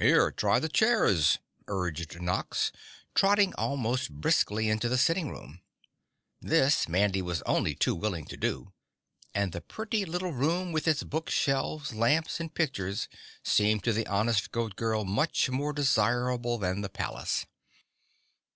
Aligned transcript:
"Here, 0.00 0.32
try 0.32 0.58
the 0.58 0.68
chairs," 0.68 1.38
urged 1.68 2.20
Nox, 2.20 2.72
trotting 3.14 3.54
almost 3.54 4.10
briskly 4.10 4.68
into 4.68 4.88
the 4.88 4.98
sitting 4.98 5.30
room. 5.30 5.60
This, 6.40 6.88
Mandy 6.88 7.22
was 7.22 7.40
only 7.42 7.76
too 7.76 7.94
willing 7.94 8.24
to 8.24 8.36
do, 8.36 8.72
and 9.32 9.52
the 9.52 9.60
pretty 9.60 10.04
little 10.04 10.32
room 10.32 10.72
with 10.72 10.88
its 10.88 11.04
book 11.04 11.30
shelves, 11.30 11.94
lamps 11.94 12.40
and 12.40 12.52
pictures 12.52 13.06
seemed 13.44 13.84
to 13.84 13.92
the 13.92 14.08
honest 14.08 14.50
Goat 14.50 14.74
Girl 14.74 15.04
much 15.04 15.48
more 15.48 15.72
desirable 15.72 16.58
than 16.58 16.80
the 16.80 16.88
palace. 16.88 17.46